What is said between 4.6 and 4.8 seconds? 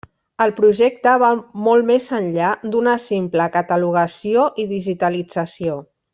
i